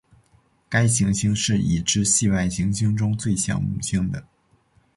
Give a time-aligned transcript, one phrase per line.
[0.67, 4.25] 该行星是已知系外行星中最像木星的。